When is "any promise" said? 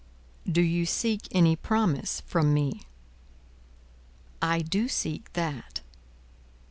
1.29-2.21